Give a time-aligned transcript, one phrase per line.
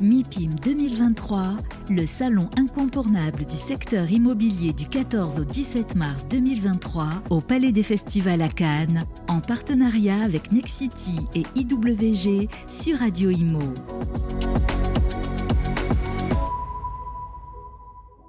[0.00, 1.56] MIPIM 2023,
[1.90, 7.82] le salon incontournable du secteur immobilier du 14 au 17 mars 2023 au Palais des
[7.82, 13.58] Festivals à Cannes, en partenariat avec Nexity et IWG sur Radio Imo.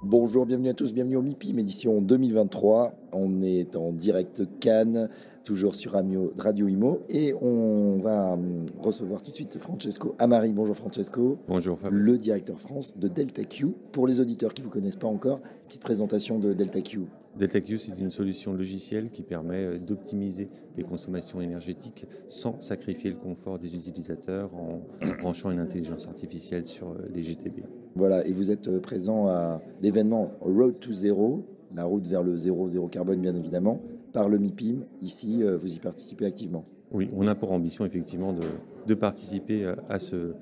[0.02, 2.94] Bonjour, bienvenue à tous, bienvenue au MIPIM édition 2023.
[3.12, 5.08] On est en direct Cannes
[5.50, 5.94] toujours sur
[6.38, 7.00] Radio Imo.
[7.08, 10.52] Et on va hum, recevoir tout de suite Francesco Amari.
[10.52, 11.38] Bonjour Francesco.
[11.48, 11.92] Bonjour Fab.
[11.92, 13.74] Le directeur France de Delta Q.
[13.90, 17.00] Pour les auditeurs qui ne vous connaissent pas encore, petite présentation de Delta Q.
[17.36, 23.10] Delta Q, c'est une solution logicielle qui permet euh, d'optimiser les consommations énergétiques sans sacrifier
[23.10, 24.82] le confort des utilisateurs en
[25.20, 27.64] branchant une intelligence artificielle sur euh, les GTB.
[27.96, 31.44] Voilà, et vous êtes euh, présent à l'événement Road to Zero,
[31.74, 33.80] la route vers le zéro, zéro carbone bien évidemment,
[34.12, 34.84] par le MIPIM.
[35.02, 36.64] Ici, euh, vous y participez activement.
[36.92, 40.34] Oui, on a pour ambition effectivement de, participer euh, à ce,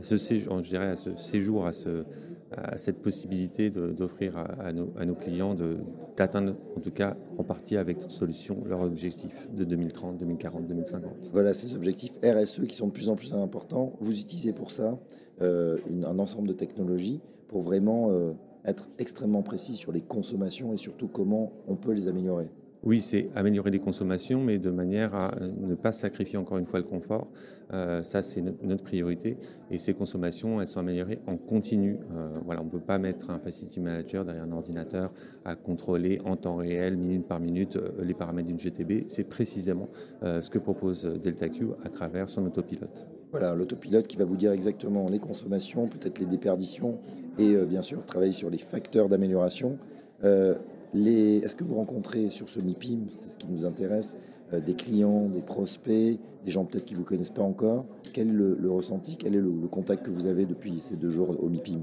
[0.00, 2.04] ce, séjour, je dirais à ce séjour, à, ce,
[2.52, 5.54] à cette possibilité d'offrir à, nos, à, nos, clients
[6.16, 11.30] d'atteindre, en tout cas en partie avec notre solution, leur objectif de 2030, 2040, 2050.
[11.32, 13.94] Voilà ces objectifs RSE qui sont de plus en plus importants.
[14.00, 14.98] Vous utilisez pour ça
[15.40, 18.12] euh, un ensemble de technologies pour vraiment
[18.64, 22.48] être extrêmement précis sur les consommations et surtout comment on peut les améliorer.
[22.82, 26.78] Oui, c'est améliorer les consommations, mais de manière à ne pas sacrifier encore une fois
[26.78, 27.28] le confort.
[27.74, 29.36] Euh, ça, c'est notre priorité.
[29.70, 31.98] Et ces consommations, elles sont améliorées en continu.
[32.16, 35.12] Euh, on ne peut pas mettre un facility manager derrière un ordinateur
[35.44, 39.04] à contrôler en temps réel, minute par minute, euh, les paramètres d'une GTB.
[39.08, 39.88] C'est précisément
[40.22, 43.08] ce que propose DeltaQ à travers son autopilote.
[43.30, 46.98] Voilà, l'autopilote qui va vous dire exactement les consommations, peut-être les déperditions,
[47.38, 49.78] et bien sûr travailler sur les facteurs d'amélioration.
[50.94, 54.16] Est-ce que vous rencontrez sur ce MIPIM, c'est ce qui nous intéresse,
[54.52, 57.86] euh, des clients, des prospects, des gens peut-être qui ne vous connaissent pas encore?
[58.12, 59.16] Quel est le, ressenti?
[59.16, 61.82] Quel est le, contact que vous avez depuis ces deux jours au MIPIM?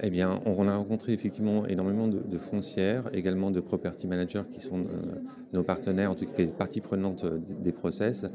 [0.00, 4.80] Eh bien, on a rencontré effectivement énormément de, foncières, également de property managers qui sont
[4.80, 5.14] euh,
[5.52, 8.26] nos partenaires, en tout cas partie prenante euh, des process,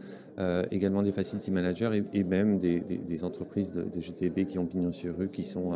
[0.71, 5.27] également des facility managers et, même des, entreprises de, GTB qui ont pignon sur rue,
[5.27, 5.71] qui sont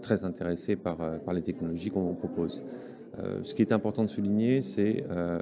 [0.00, 0.96] très intéressées par
[1.34, 2.62] les technologies qu'on propose.
[3.18, 5.40] Euh, ce qui est important de souligner, c'est, euh,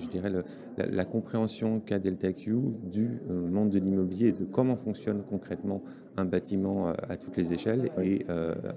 [0.00, 0.30] je dirais,
[0.76, 5.82] la, compréhension qu'a DeltaQ du euh, monde de l'immobilier et de comment fonctionne concrètement
[6.16, 8.24] un bâtiment à toutes les échelles et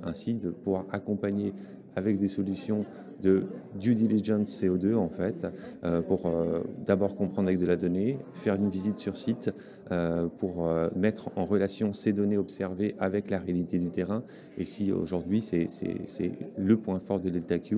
[0.03, 1.53] ainsi de pouvoir accompagner
[1.95, 2.84] avec des solutions
[3.22, 3.44] de
[3.80, 5.47] due diligence CO2 en fait,
[5.84, 9.53] euh, pour euh, d'abord comprendre avec de la donnée, faire une visite sur site
[9.91, 14.24] euh, pour mettre en relation ces données observées avec la réalité du terrain.
[14.58, 15.68] Et si aujourd'hui c'est
[16.58, 17.78] le point fort de DeltaQ,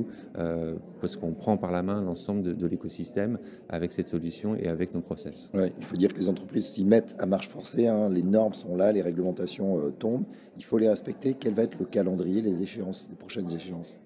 [1.00, 3.38] parce qu'on prend par la main l'ensemble de, l'écosystème
[3.70, 5.52] avec cette solution et avec nos process.
[5.54, 8.10] il faut dire que les entreprises s'y mettent à marche forcée, hein.
[8.10, 10.26] les normes sont là, les réglementations tombent,
[10.58, 11.36] il faut les respecter.
[11.40, 14.00] Quel va être le calendrier, les échéances, les prochaines échéances?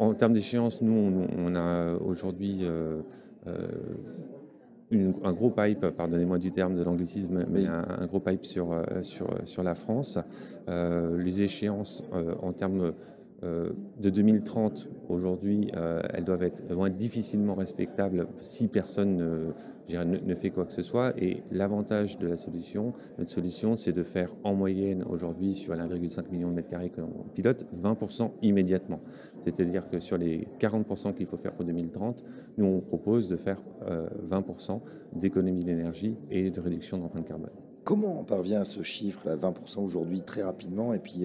[0.00, 3.02] En termes d'échéance, nous, on, a aujourd'hui euh,
[3.46, 8.82] euh, un gros pipe, pardonnez-moi du terme de l'anglicisme, mais un, gros pipe sur, euh,
[9.02, 10.18] sur, sur la France.
[10.68, 12.02] les échéances
[12.42, 12.94] en termes
[13.42, 20.66] de 2030, aujourd'hui, euh, elles doivent être, difficilement respectables si personne ne, ne, fait quoi
[20.66, 21.12] que ce soit.
[21.16, 26.30] Et l'avantage de la solution, notre solution, c'est de faire en moyenne aujourd'hui sur 1,5
[26.30, 29.00] million de mètres carrés que l'on pilote, 20% immédiatement.
[29.42, 32.22] C'est-à-dire que sur les 40% qu'il faut faire pour 2030,
[32.58, 33.62] nous on propose de faire
[34.28, 34.78] 20% euh,
[35.14, 37.50] d'économie d'énergie et de réduction d'empreinte carbone.
[37.84, 41.24] Comment on parvient à ce chiffre, là, 20% aujourd'hui, très rapidement, et puis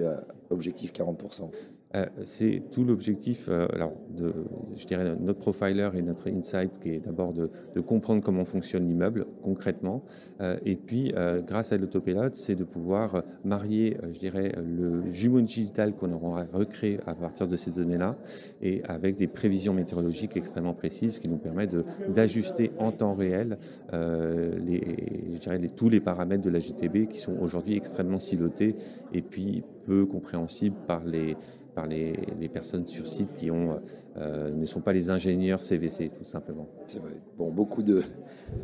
[0.49, 1.49] objectif 40%
[1.95, 4.33] euh, c'est tout l'objectif euh, alors de,
[4.75, 7.49] je dirais, notre profiler et notre insight qui est d'abord de,
[7.81, 10.03] comprendre comment fonctionne l'immeuble concrètement.
[10.41, 11.13] Euh, et puis,
[11.45, 16.99] grâce à l'autopilote, c'est de pouvoir marier, je dirais, le jumeau digital qu'on aura recréé
[17.05, 18.17] à partir de ces données-là
[18.61, 21.75] et avec des prévisions météorologiques extrêmement précises qui nous permettent
[22.09, 23.57] d'ajuster en temps réel
[23.93, 28.75] les, je dirais, tous les paramètres de la GTB qui sont aujourd'hui extrêmement silotés
[29.13, 31.37] et puis peu compréhensibles par les
[31.75, 32.15] par les,
[32.51, 33.79] personnes sur site qui ont,
[34.17, 36.67] euh, ne sont pas les ingénieurs CVC, tout simplement.
[36.87, 37.11] C'est vrai.
[37.37, 38.01] Bon, beaucoup de,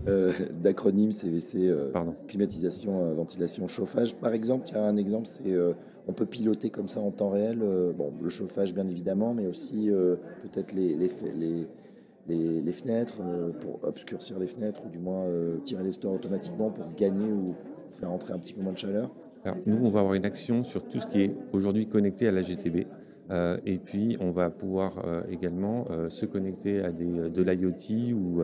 [0.07, 2.15] euh, d'acronymes CVC, euh, Pardon.
[2.27, 4.15] climatisation, ventilation, chauffage.
[4.15, 5.53] Par exemple, il y a un exemple, c'est
[6.07, 7.59] on peut piloter comme ça en temps réel.
[7.95, 9.91] bon, le chauffage, bien évidemment, mais aussi
[10.41, 11.67] peut-être les, les,
[12.27, 13.21] les, les, fenêtres
[13.59, 15.25] pour obscurcir les fenêtres ou du moins
[15.63, 17.55] tirer les stores automatiquement pour gagner ou
[17.91, 19.11] faire entrer un petit peu moins de chaleur.
[19.43, 22.31] Alors, nous, on va avoir une action sur tout ce qui est aujourd'hui connecté à
[22.31, 22.85] la GTB.
[23.31, 28.13] Euh, et puis, on va pouvoir euh, également euh, se connecter à des, de l'IoT
[28.13, 28.43] ou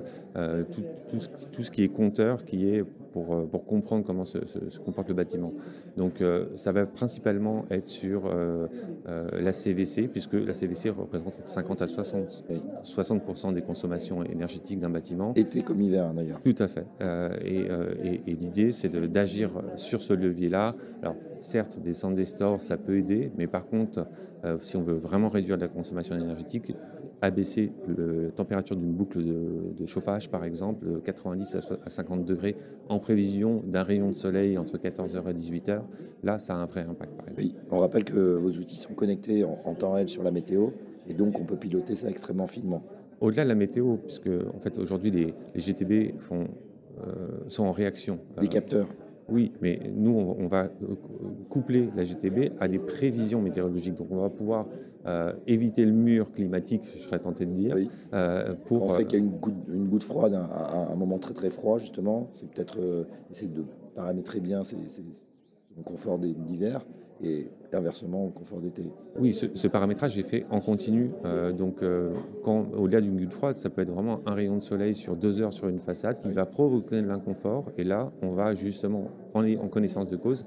[0.72, 0.84] tout,
[1.52, 2.84] tout, ce qui est compteur qui est
[3.18, 4.38] pour, euh, pour comprendre comment se,
[4.86, 5.52] comporte le bâtiment.
[5.96, 6.24] Donc
[6.56, 8.30] ça va principalement être sur
[9.08, 12.44] la CVC, puisque la CVC représente 50 à 60,
[12.84, 15.34] 60 des consommations énergétiques d'un bâtiment.
[15.36, 16.42] Été comme hiver d'ailleurs.
[16.44, 16.86] Tout à fait.
[17.44, 17.68] et,
[18.28, 20.76] et, l'idée, c'est d'agir sur ce levier-là.
[21.02, 24.08] Alors certes, des centres des stores, ça peut aider, mais par contre,
[24.62, 26.74] si on veut vraiment réduire la consommation énergétique,
[27.22, 32.56] abaisser la température d'une boucle de, chauffage, par exemple, de 90 à 50 degrés,
[32.90, 35.82] en prévision d'un rayon de soleil entre 14h et 18h,
[36.24, 37.14] là, ça a un vrai impact.
[37.16, 40.70] Par Oui, on rappelle que vos outils sont connectés en, temps réel sur la météo,
[41.08, 42.84] et donc on peut piloter ça extrêmement finement.
[43.20, 46.48] Au-delà de la météo, puisque en fait aujourd'hui les, GTB font,
[47.00, 48.20] euh, sont en réaction.
[48.40, 48.88] Des capteurs
[49.30, 50.96] oui, mais nous, on, va euh,
[51.50, 53.96] coupler la GTB à des prévisions météorologiques.
[53.96, 54.68] Donc, on va pouvoir
[55.06, 57.76] euh, éviter le mur climatique, je serais tenté de dire.
[57.76, 57.90] Oui.
[58.14, 61.20] Euh, pour, on sait qu'il y a une goutte, une goutte froide à, un moment
[61.20, 62.30] très très froid, justement.
[62.32, 62.80] C'est peut-être
[63.30, 63.66] essayer de
[63.96, 64.78] paramétrer bien son
[65.84, 66.86] confort d'hiver
[67.22, 68.84] et inversement au confort d'été.
[69.20, 71.12] Oui, ce, paramétrage est fait en continu.
[71.26, 72.14] Euh, donc, euh,
[72.46, 75.54] au-delà d'une goutte froide, ça peut être vraiment un rayon de soleil sur deux heures
[75.54, 77.66] sur une façade qui va provoquer de l'inconfort.
[77.78, 80.46] Et là, on va justement, en connaissance de cause,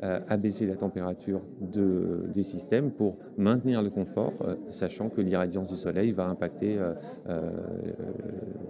[0.00, 5.76] abaisser la température de, des systèmes pour maintenir le confort, euh, sachant que l'irradiance du
[5.76, 7.50] soleil va impacter euh,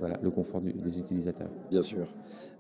[0.01, 1.51] voilà, le confort des utilisateurs.
[1.71, 2.07] Bien sûr.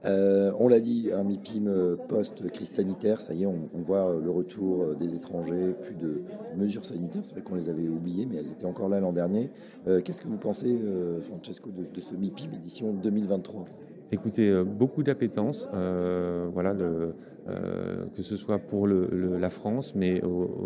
[0.04, 5.14] on l'a dit, un MIPIM post-crise sanitaire, ça y est, on, voit le retour des
[5.14, 6.22] étrangers, plus de
[6.56, 7.22] mesures sanitaires.
[7.24, 9.50] C'est vrai qu'on les avait oubliées, mais elles étaient encore là l'an dernier.
[10.04, 10.78] Qu'est-ce que vous pensez,
[11.22, 13.64] Francesco, de, de ce MIPIM édition 2023
[14.10, 17.12] Écoutez, euh, beaucoup d'appétence, euh, voilà, le, euh,
[18.14, 20.20] que ce soit pour la France, mais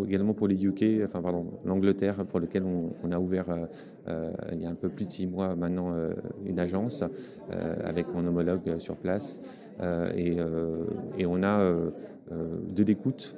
[0.06, 3.46] également pour les UK, enfin pardon, l'Angleterre, pour lequel on, a ouvert
[4.52, 5.94] il y a un peu plus de six mois maintenant
[6.44, 7.04] une agence
[7.84, 9.40] avec mon homologue sur place,
[10.16, 10.36] et,
[11.26, 11.72] on a
[12.30, 13.36] de l'écoute,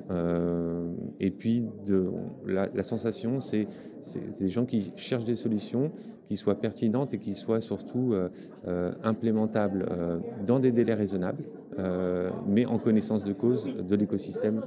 [1.20, 1.66] et puis
[2.46, 3.66] la, sensation, c'est
[4.38, 5.90] des gens qui cherchent des solutions
[6.26, 8.28] qui soient pertinentes et qui soient surtout euh,
[8.66, 11.44] euh, implémentables euh, dans des délais raisonnables,
[12.46, 14.62] mais en connaissance de cause de l'écosystème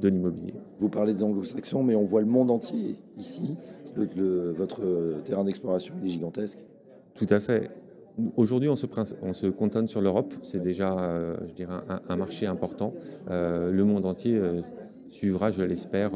[0.00, 0.54] de l'immobilier.
[0.78, 3.56] Vous parlez des anglo-saxons, mais on voit le monde entier ici.
[3.96, 6.64] votre terrain d'exploration est gigantesque.
[7.14, 7.70] Tout à fait.
[8.36, 8.86] Aujourd'hui, on se,
[9.22, 10.34] on se cantonne sur l'Europe.
[10.42, 10.96] C'est déjà,
[11.48, 11.74] je dirais,
[12.08, 12.94] un, marché important.
[13.28, 14.40] le monde entier
[15.08, 16.12] suivra, je l'espère,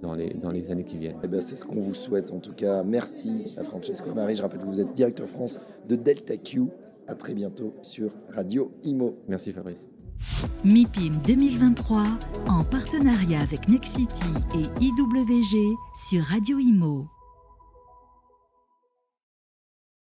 [0.00, 1.18] dans les, dans les années qui viennent.
[1.22, 2.82] Eh ben, c'est ce qu'on vous souhaite en tout cas.
[2.82, 4.36] Merci à Francesco Marie.
[4.36, 5.58] Je rappelle que vous êtes directeur France
[5.88, 6.64] de Delta Q.
[7.06, 9.16] À très bientôt sur Radio Imo.
[9.28, 9.88] Merci Fabrice.
[10.64, 12.04] MIPIM 2023
[12.48, 17.06] en partenariat avec Nexity et IWG sur Radio Imo.